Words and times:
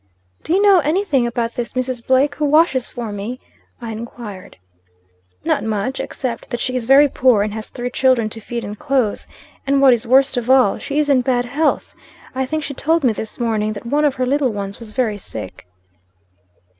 "'Do 0.41 0.51
you 0.55 0.59
know 0.63 0.79
anything 0.79 1.27
about 1.27 1.53
this 1.53 1.73
Mrs. 1.73 2.03
Blake, 2.07 2.33
who 2.33 2.45
washes 2.45 2.89
for 2.89 3.11
me?' 3.11 3.39
I 3.79 3.91
enquired. 3.91 4.57
"'Not 5.45 5.63
much; 5.63 5.99
except 5.99 6.49
that 6.49 6.59
she 6.59 6.75
is 6.75 6.87
very 6.87 7.07
poor, 7.07 7.43
and 7.43 7.53
has 7.53 7.69
three 7.69 7.91
children 7.91 8.27
to 8.31 8.39
feed 8.39 8.63
and 8.63 8.79
clothe. 8.79 9.21
And 9.67 9.79
what 9.79 9.93
is 9.93 10.07
worst 10.07 10.37
of 10.37 10.49
all, 10.49 10.79
she 10.79 10.97
is 10.97 11.07
in 11.07 11.21
bad 11.21 11.45
health. 11.45 11.93
I 12.33 12.47
think 12.47 12.63
she 12.63 12.73
told 12.73 13.03
me 13.03 13.13
this 13.13 13.39
morning, 13.39 13.73
that 13.73 13.85
one 13.85 14.03
of 14.03 14.15
her 14.15 14.25
little 14.25 14.51
ones 14.51 14.79
was 14.79 14.91
very 14.91 15.19
sick.' 15.19 15.67